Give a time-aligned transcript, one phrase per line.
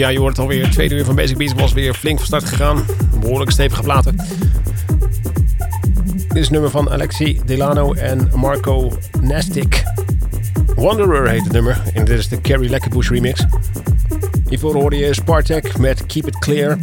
[0.00, 0.70] Ja, je hoort het alweer.
[0.70, 2.84] Tweede uur van Basic Beats was weer flink van start gegaan.
[3.20, 4.16] Behoorlijk stevige platen.
[6.16, 9.82] Dit is het nummer van Alexi Delano en Marco Nastic.
[10.76, 11.82] Wanderer heet het nummer.
[11.94, 13.44] En dit is de Carrie Lekkerbush remix.
[14.48, 16.78] Hiervoor hoorde je Spartak met Keep It Clear.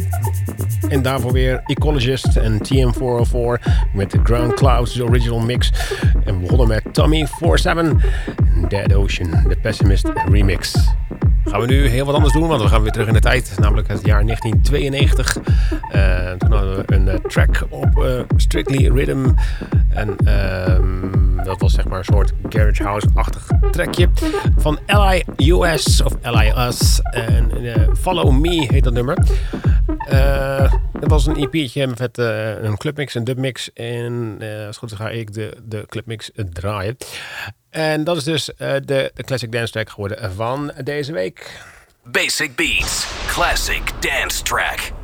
[0.88, 5.72] En daarvoor weer Ecologist en TM404 met de Ground Clouds original mix.
[6.24, 7.92] En we begonnen met Tommy 47
[8.68, 10.74] Dead Ocean, de Pessimist remix.
[11.48, 13.54] Gaan we nu heel wat anders doen, want we gaan weer terug in de tijd.
[13.58, 15.36] Namelijk het jaar 1992.
[15.36, 19.30] Uh, toen hadden we een uh, track op uh, Strictly Rhythm.
[19.88, 24.08] En ehm, dat was zeg maar een soort Garage House-achtig trackje.
[24.56, 27.00] Van LIUS of LIUS.
[27.02, 27.50] En
[27.98, 29.18] Follow Me heet dat nummer.
[31.00, 33.72] Het was een EP'tje met een clubmix, een dubmix.
[33.72, 36.96] En als goed is ga ik de, de clubmix draaien.
[37.78, 41.60] En dat is dus de, de Classic Dance Track geworden van deze week.
[42.04, 44.97] Basic Beats, Classic Dance Track.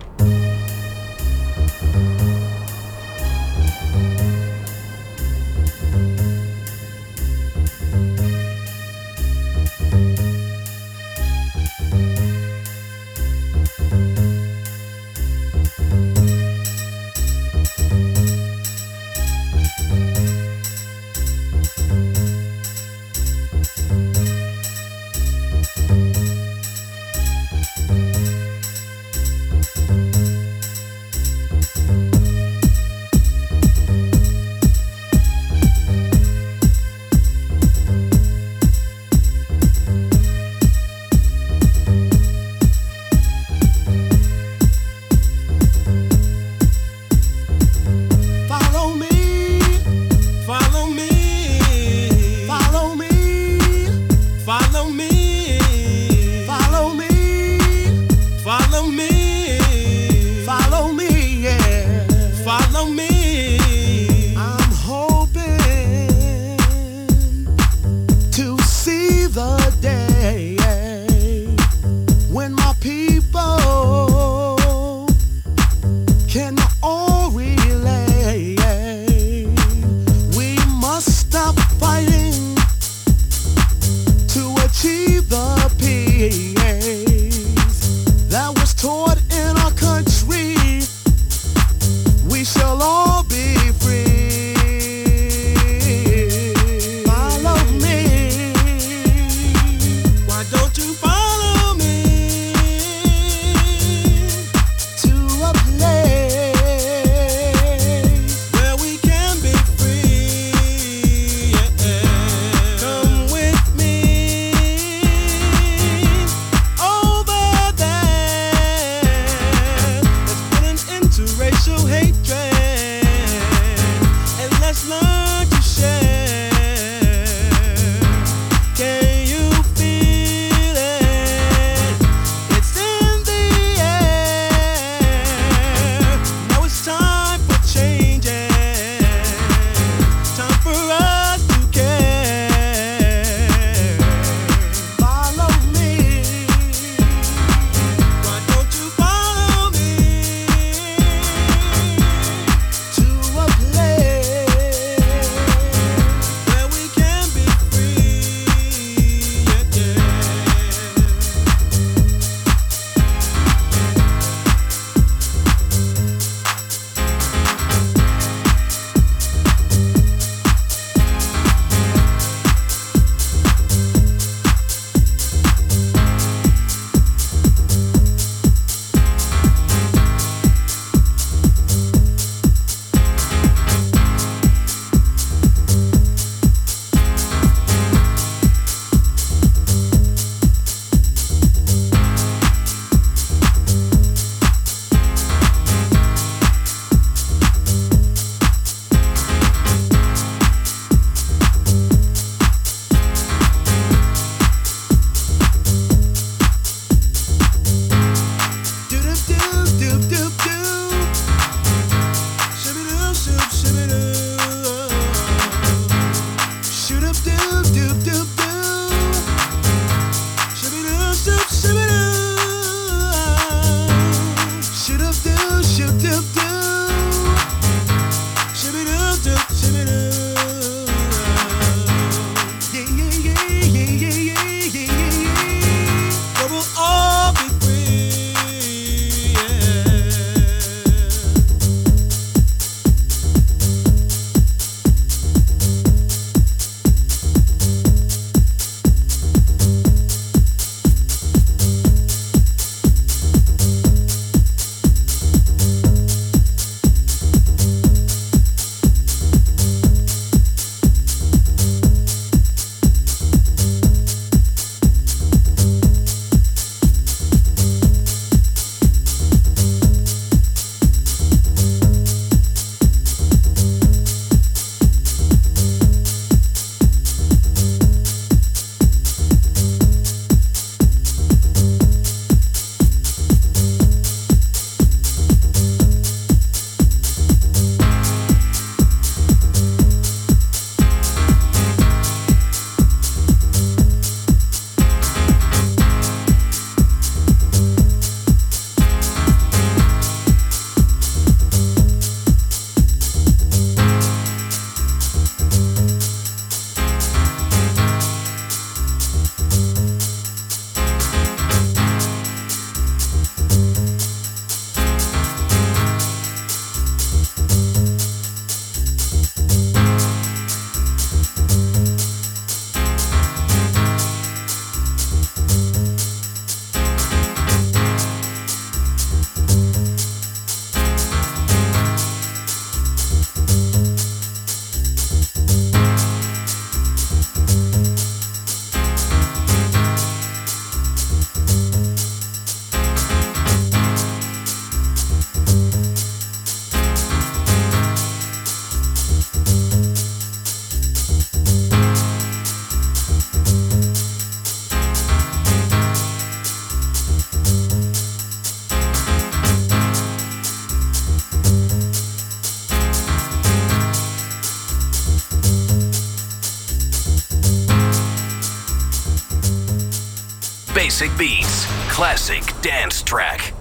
[371.04, 373.53] Basic Beats, classic dance track.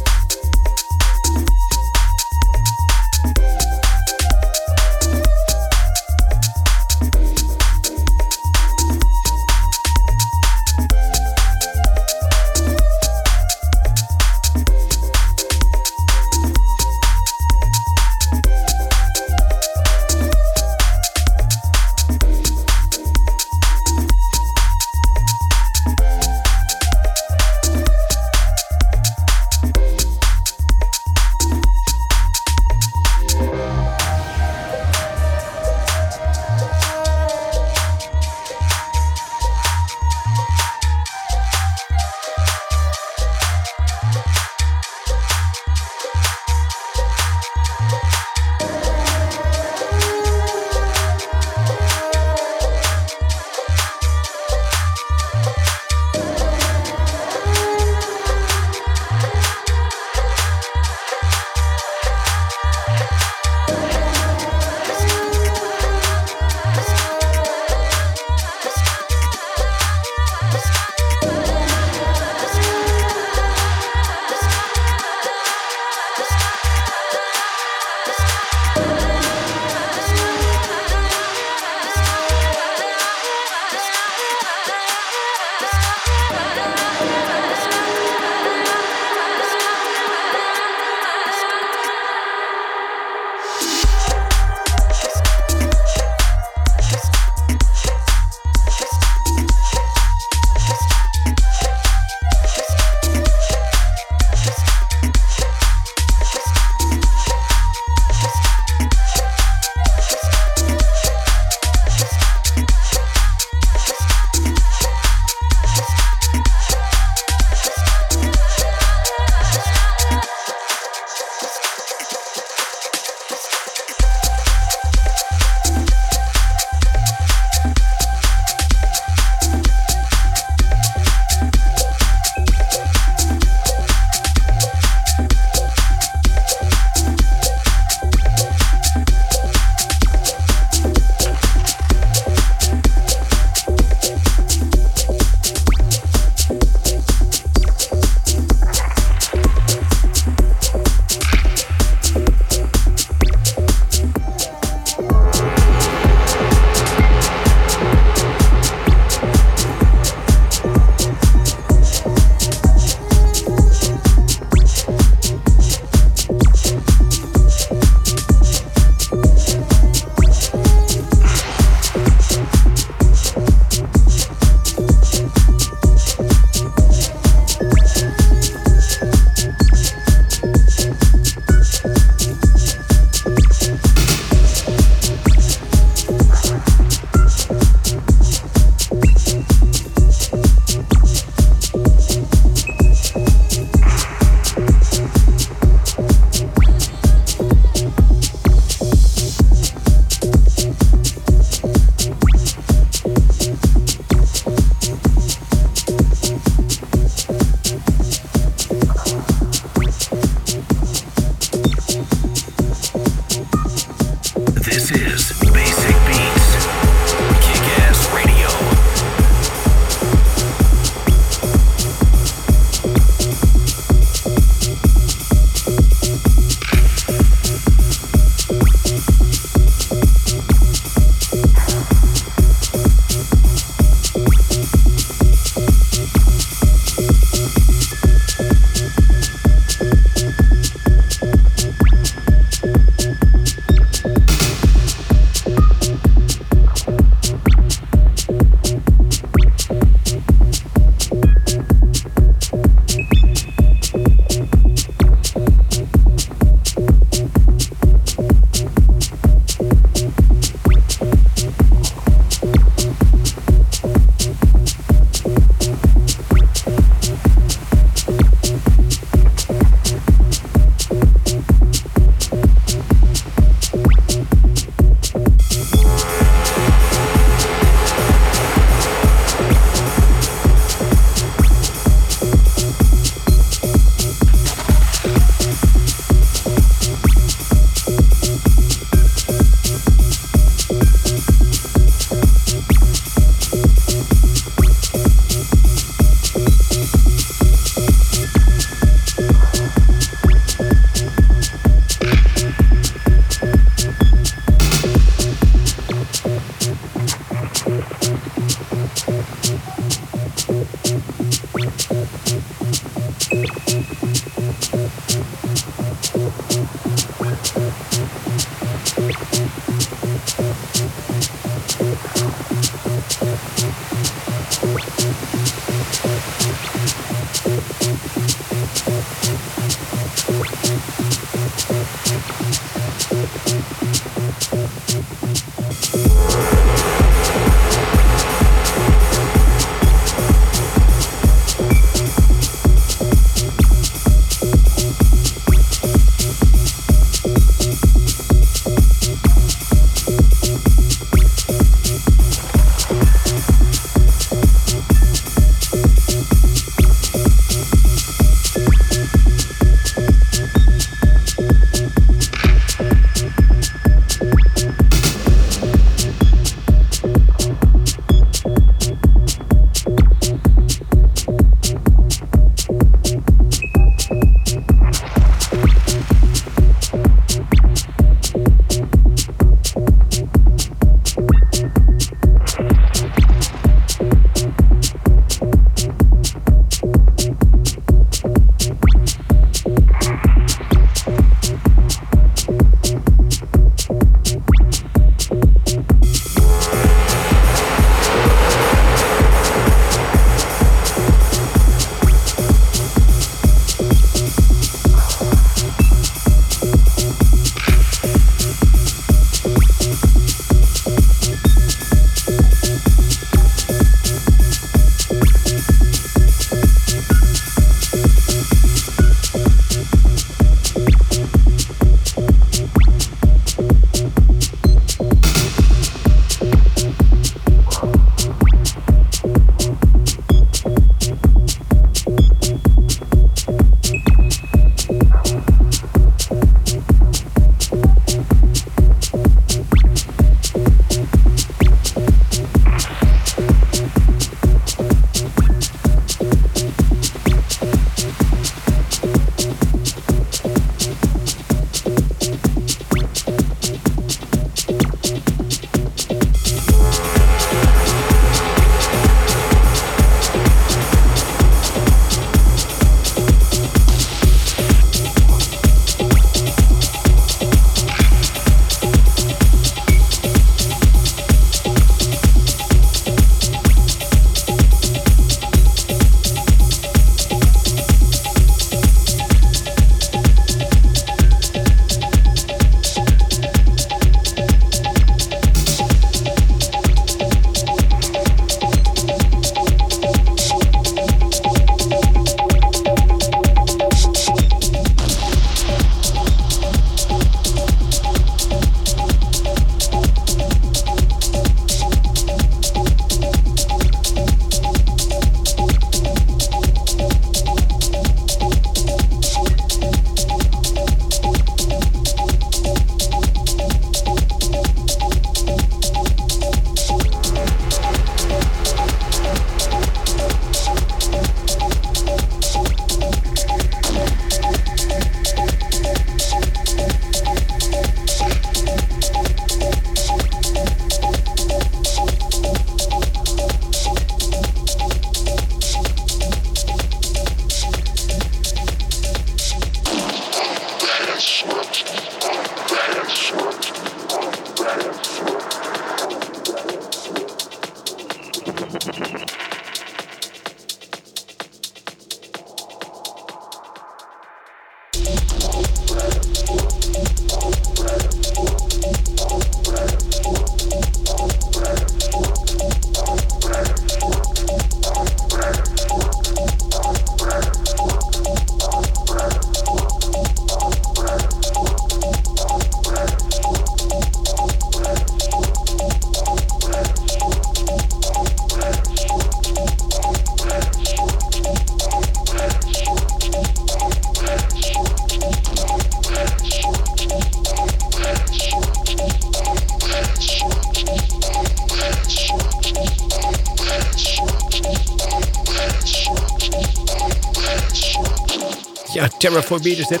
[598.92, 600.00] Ja, Terror for Beat is dit.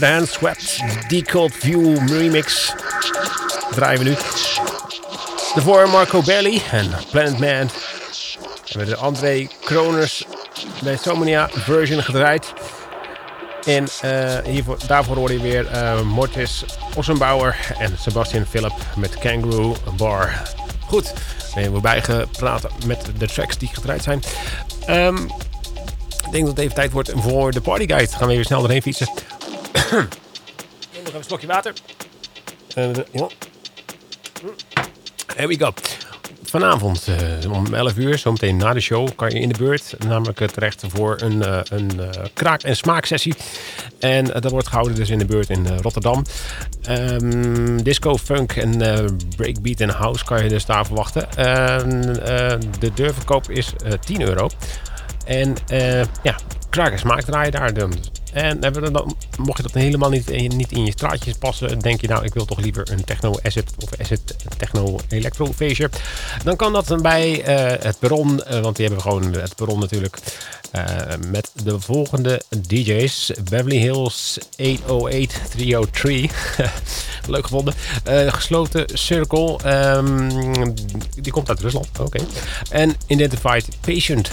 [0.00, 0.78] Hand Swept
[1.08, 2.74] Decult View remix.
[3.70, 4.16] Draaien we nu.
[5.54, 7.70] Daarvoor Marco Belli en Planet Man.
[8.64, 10.24] We hebben de André Kroners
[11.00, 12.52] Somnia version gedraaid.
[13.64, 19.76] En uh, hiervoor, daarvoor hoor je weer uh, Mortis Ossenbauer en Sebastian Philip met Kangaroo
[19.96, 20.42] Bar.
[20.86, 21.12] Goed,
[21.54, 24.22] we hebben bijgepraat met de tracks die gedraaid zijn.
[24.88, 25.30] Um,
[26.28, 28.12] ik denk dat het even tijd wordt voor de partyguide.
[28.12, 29.08] Gaan we even snel erheen fietsen.
[29.72, 30.08] nog
[30.92, 31.72] even een slokje water.
[32.76, 33.28] Uh, ja.
[35.26, 35.72] Here we go.
[36.42, 37.08] Vanavond
[37.42, 40.84] uh, om 11 uur, zometeen na de show, kan je in de beurt namelijk terecht
[40.86, 42.00] voor een, uh, een
[42.32, 43.34] kraak- en smaaksessie.
[43.98, 46.24] En dat wordt gehouden dus in de beurt in Rotterdam.
[46.90, 48.78] Um, disco, funk en
[49.36, 51.28] breakbeat en house kan je dus daar verwachten.
[52.78, 53.72] de deurverkoop is
[54.04, 54.48] 10 euro.
[55.28, 55.56] En
[56.22, 56.36] ja,
[56.70, 57.74] kraak en smaak draaien daar.
[57.74, 57.92] Dan.
[58.32, 62.24] En dan, mocht je dat helemaal niet, niet in je straatjes passen, denk je nou,
[62.24, 65.90] ik wil toch liever een techno asset of asset techno electro feestje.
[66.44, 69.80] Dan kan dat bij uh, het perron, uh, want die hebben we gewoon het perron
[69.80, 70.18] natuurlijk.
[70.76, 70.84] Uh,
[71.30, 76.30] met de volgende DJ's: Beverly Hills 808303.
[77.26, 77.74] Leuk gevonden.
[78.26, 79.58] gesloten Circle.
[79.96, 80.74] Um,
[81.20, 81.88] die komt uit Rusland.
[82.00, 82.24] Oké.
[82.70, 84.30] En Identified Patient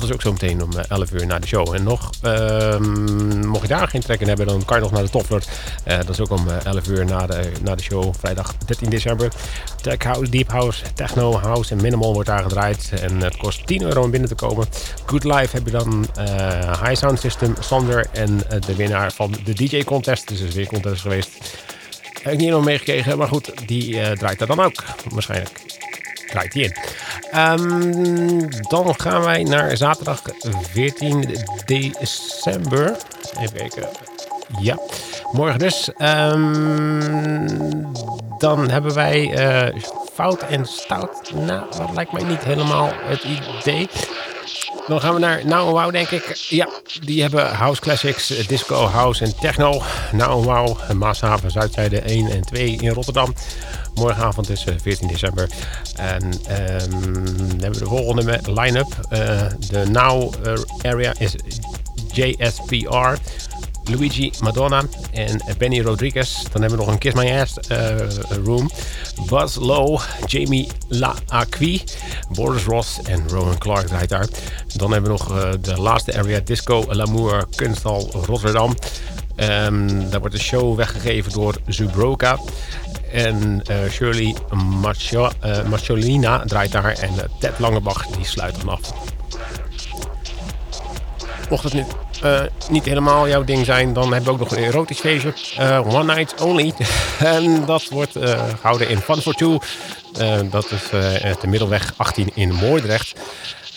[0.00, 1.74] dat is ook zo meteen om 11 uur na de show.
[1.74, 5.02] En nog, um, mocht je daar geen trek in hebben, dan kan je nog naar
[5.02, 5.42] de Toffler.
[5.86, 9.32] Uh, dat is ook om 11 uur na de, na de show, vrijdag 13 december.
[9.82, 12.92] Tech House, Deep House, Techno House en Minimal wordt daar gedraaid.
[13.00, 14.66] En het kost 10 euro om binnen te komen.
[15.06, 16.06] Good Life heb je dan
[16.84, 20.28] High Sound System, Sander en de winnaar van de DJ Contest.
[20.28, 21.30] Dus is weer contest geweest.
[22.22, 25.50] Heb ik niet nog meegekregen, maar goed, die draait daar dan ook waarschijnlijk
[26.30, 26.76] draait die in.
[27.36, 30.22] Um, dan gaan wij naar zaterdag
[30.72, 32.96] 14 december.
[33.40, 33.88] Even kijken.
[34.60, 34.78] Ja,
[35.32, 35.90] morgen dus.
[35.98, 37.92] Um,
[38.38, 39.82] dan hebben wij uh,
[40.14, 41.32] fout en stout.
[41.34, 43.88] Nou, dat lijkt mij niet helemaal het idee.
[44.86, 46.36] Dan gaan we naar Now Wow, denk ik.
[46.48, 46.68] Ja,
[47.04, 49.82] die hebben House Classics, Disco House en Techno.
[50.12, 53.34] Now Wow, Maashaven, Zuidzijde 1 en 2 in Rotterdam.
[53.94, 55.48] Morgenavond is 14 december.
[55.96, 59.08] En um, dan hebben we de volgende line-up.
[59.12, 60.34] Uh, de Now
[60.82, 61.34] area is
[62.12, 63.18] JSPR.
[63.84, 64.82] Luigi Madonna
[65.12, 66.42] en Benny Rodriguez.
[66.52, 67.54] Dan hebben we nog een Kiss My Ass
[68.44, 68.70] room.
[69.26, 71.82] Buzz Low, Jamie La Acqui,
[72.32, 74.28] Boris Ross en Rowan Clark draait daar.
[74.76, 78.74] Dan hebben we nog de laatste area Disco L'Amour Kunsthal Rotterdam.
[79.40, 82.38] Um, daar wordt de show weggegeven door Zubroka.
[83.12, 84.34] En uh, Shirley
[85.44, 86.84] uh, Macholina draait daar.
[86.84, 88.80] En Ted Langebach die sluit dan af.
[91.50, 91.84] Mocht het nu
[92.24, 95.34] uh, niet helemaal jouw ding zijn, dan hebben we ook nog een erotisch feestje.
[95.58, 96.72] Uh, one Night Only.
[97.18, 99.58] en dat wordt uh, gehouden in Fun for Two.
[100.50, 100.88] dat is
[101.40, 103.20] de Middelweg 18 in Moordrecht.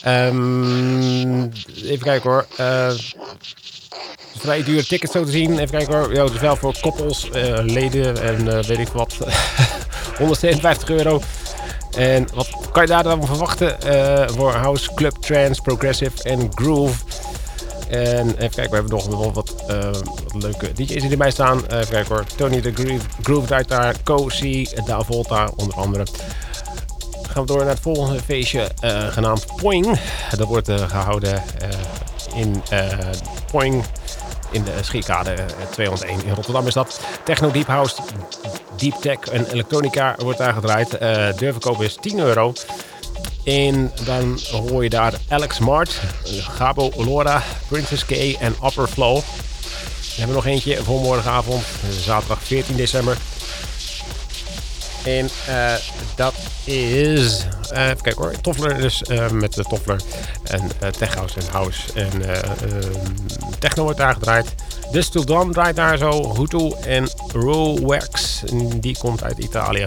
[0.08, 1.52] Um,
[1.84, 2.46] even kijken hoor.
[4.38, 5.52] Vrij dure tickets zo te zien.
[5.52, 6.14] Even kijken hoor.
[6.14, 7.30] Ja, dus wel voor koppels,
[7.64, 9.18] leden en weet ik wat.
[10.18, 11.22] 157 euro.
[11.98, 13.78] En wat kan je daar dan verwachten?
[14.36, 16.96] voor House, Club, Trance, Progressive en Groove.
[17.94, 21.58] En even kijken, we hebben nog wel wat, uh, wat leuke DJ's die erbij staan.
[21.58, 22.26] Uh, even kijken hoor.
[22.36, 23.96] Tony the Groove, Groove daar.
[24.04, 26.06] Cozy, Da Volta onder andere.
[27.22, 30.00] gaan we door naar het volgende feestje uh, genaamd Poing.
[30.38, 31.44] Dat wordt gehouden
[32.36, 32.64] in
[34.52, 35.36] In de Schierkade
[35.72, 37.00] 201 in Rotterdam is dat.
[37.24, 37.96] Techno Deep House,
[38.76, 40.92] Deep Tech en Electronica wordt daar gedraaid.
[41.38, 42.54] deurverkoop is 10 euro.
[43.44, 49.16] En dan hoor je daar Alex Mart, Gabo Lora, Princess K en Upper Flow.
[49.16, 53.18] We hebben nog eentje voor morgenavond, zaterdag 14 december.
[55.04, 55.74] En uh,
[56.16, 56.34] dat
[56.64, 57.46] is.
[57.74, 58.32] Even kijken hoor.
[58.42, 60.02] Toffler dus uh, met de Toffler.
[60.44, 61.94] En uh, Tech House en House.
[61.94, 62.10] En
[63.60, 64.56] Techno wordt daar gedraaid.
[64.92, 66.36] Dus Till draait daar zo.
[66.36, 68.44] Hutu en Rowax.
[68.80, 69.86] Die komt uit Italië.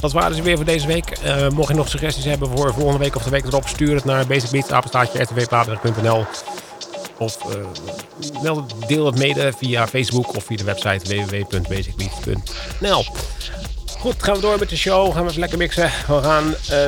[0.00, 1.18] Dat waren ze weer voor deze week.
[1.52, 4.26] Mocht je nog suggesties hebben voor volgende week of de week erop, stuur het naar
[4.26, 6.26] basicbeats.rtvplatenrug.nl
[7.18, 7.50] of uh,
[8.86, 13.04] deel het mede via Facebook of via de website www.basicbeats.nl.
[14.04, 15.12] Goed, gaan we door met de show.
[15.12, 15.90] Gaan we even lekker mixen.
[16.06, 16.86] We gaan uh,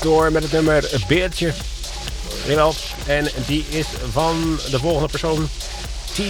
[0.00, 1.52] door met het nummer Beertje.
[2.46, 2.74] Jawel.
[3.06, 5.48] En die is van de volgende persoon.
[6.12, 6.22] TWR72.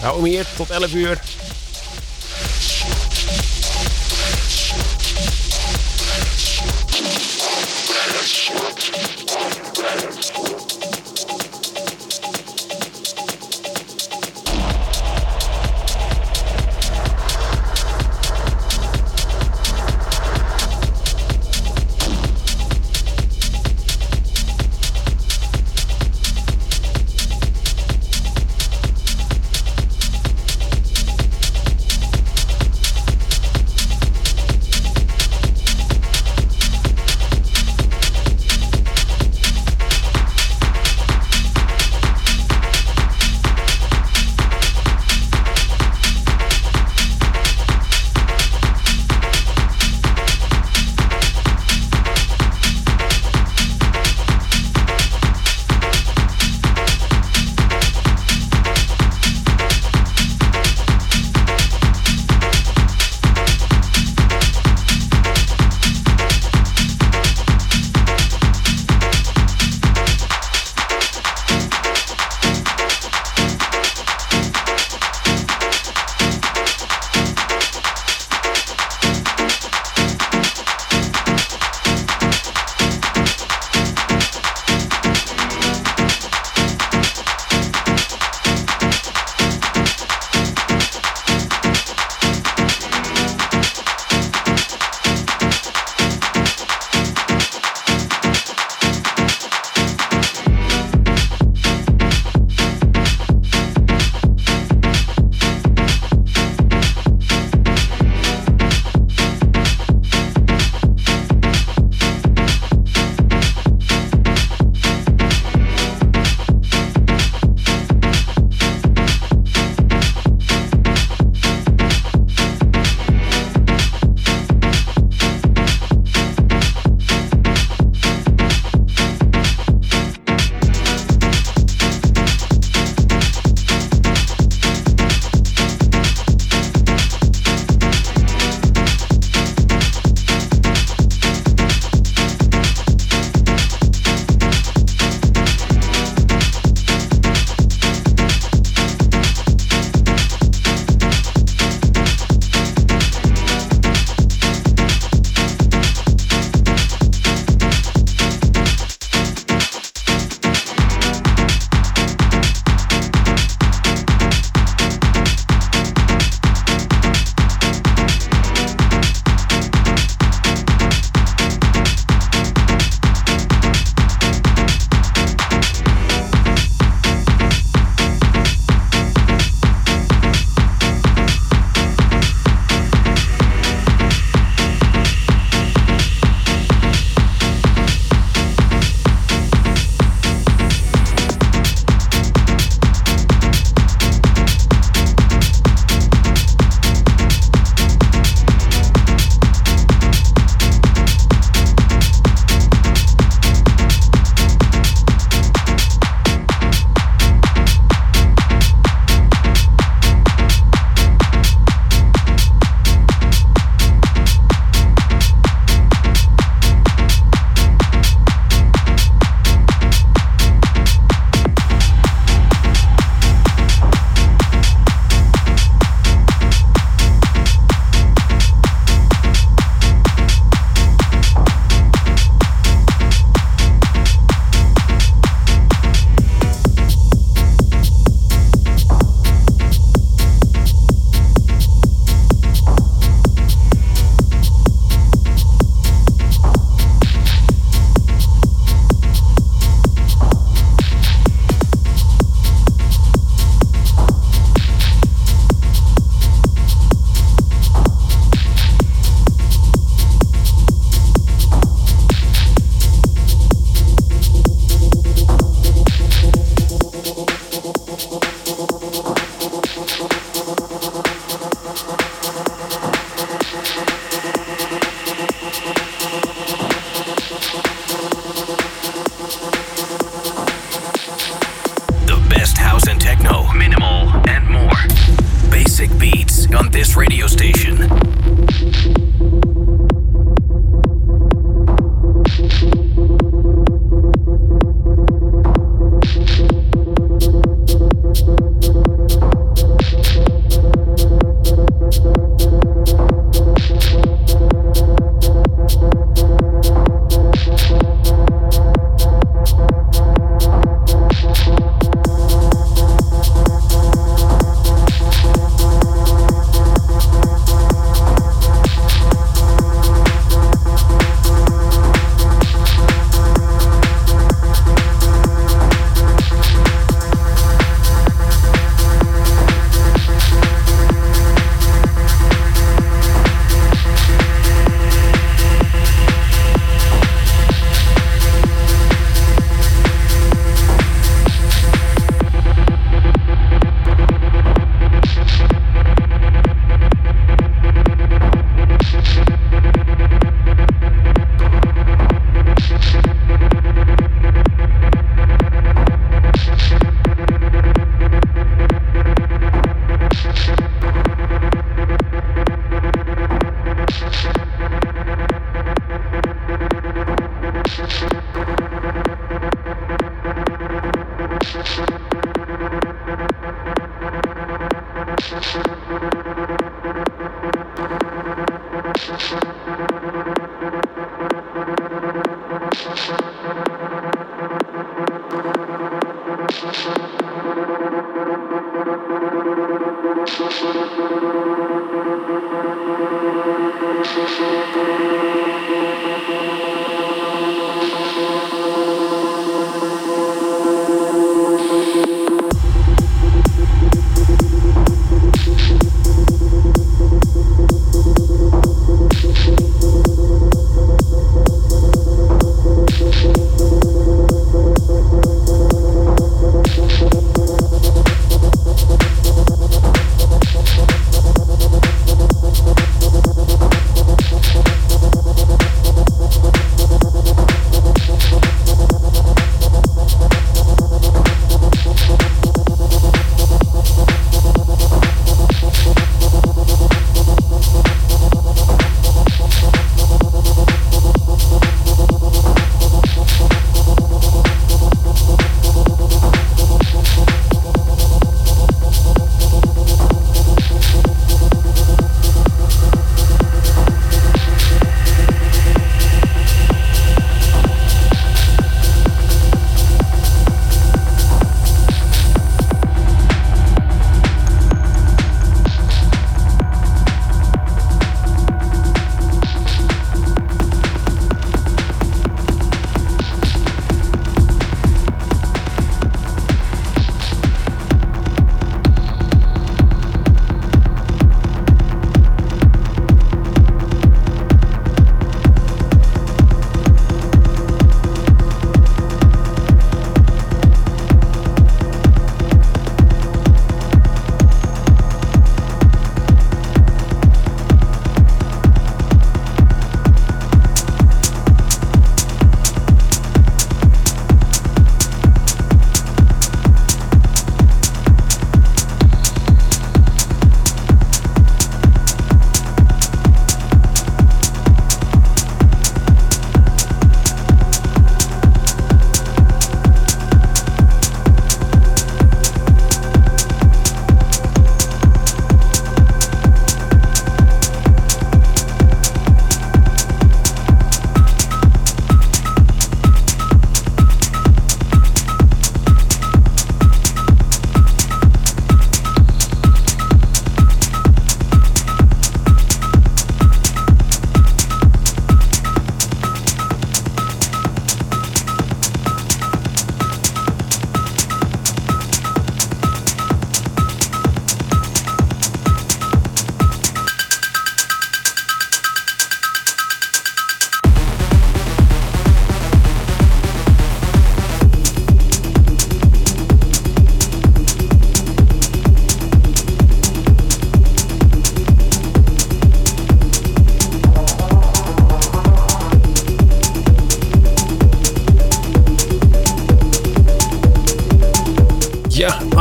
[0.00, 1.20] Hou hem hier tot 11 uur.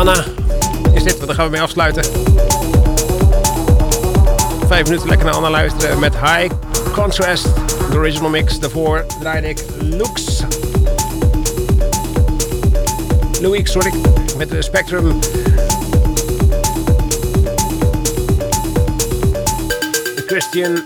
[0.02, 0.24] Anna.
[0.94, 1.28] Is dit wat?
[1.28, 2.04] Dan gaan we mee afsluiten.
[4.68, 6.54] vijf minuten lekker naar Anna luisteren met High
[6.94, 7.44] Contrast,
[7.92, 8.60] de original mix.
[8.60, 10.44] Daarvoor draaide ik Lux.
[13.42, 13.94] Louis, sorry,
[14.38, 15.20] met de Spectrum.
[20.16, 20.82] De Christian uh,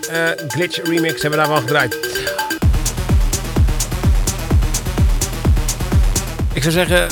[0.48, 1.96] Glitch remix hebben we daarvan gedraaid.
[6.52, 7.06] Ik zou zeggen,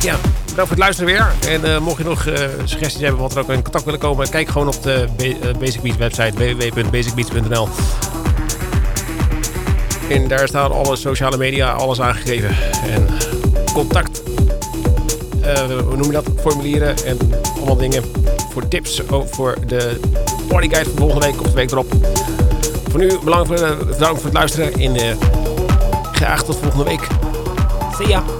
[0.00, 0.14] ja,
[0.60, 1.54] bedankt voor het luisteren weer.
[1.54, 2.34] En uh, mocht je nog uh,
[2.64, 5.08] suggesties hebben wat er ook in contact willen komen, kijk gewoon op de
[5.58, 7.68] Basic Beats website www.basicbeats.nl.
[10.08, 12.56] En daar staan alle sociale media, alles aangegeven.
[12.86, 13.06] En
[13.72, 14.22] contact,
[15.66, 16.26] hoe noem je dat?
[16.40, 17.18] Formulieren en
[17.56, 18.02] allemaal dingen
[18.52, 20.00] voor tips voor de
[20.48, 21.92] partyguide van volgende week of de week erop.
[22.90, 23.58] Voor nu bedankt voor,
[23.98, 25.18] voor het luisteren en
[26.12, 27.06] graag tot volgende week.
[27.98, 28.39] See!